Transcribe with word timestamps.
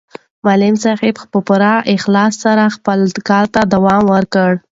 معلم 0.45 0.75
صاحب 0.83 1.15
په 1.33 1.39
پوره 1.47 1.73
اخلاص 1.95 2.35
خپل 2.75 2.99
کار 3.29 3.45
ته 3.53 3.61
دوام 3.73 4.01
ورکړ. 4.13 4.51